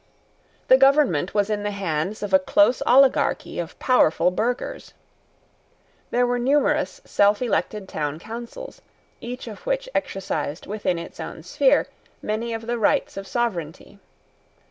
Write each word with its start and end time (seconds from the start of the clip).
The 0.67 0.77
government 0.77 1.35
was 1.35 1.51
in 1.51 1.61
the 1.61 1.69
hands 1.69 2.23
of 2.23 2.33
a 2.33 2.39
close 2.39 2.81
oligarchy 2.87 3.59
of 3.59 3.77
powerful 3.77 4.31
burghers. 4.31 4.95
There 6.09 6.25
were 6.25 6.39
numerous 6.39 7.01
selfelected 7.05 7.87
Town 7.87 8.17
Councils, 8.17 8.81
each 9.19 9.45
of 9.47 9.67
which 9.67 9.87
exercised 9.93 10.65
within 10.65 10.97
its 10.97 11.19
own 11.19 11.43
sphere, 11.43 11.85
many 12.19 12.51
of 12.51 12.65
the 12.65 12.79
rights 12.79 13.15
of 13.15 13.27
sovereignty. 13.27 13.99